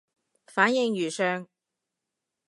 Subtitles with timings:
[0.47, 1.47] 反應如上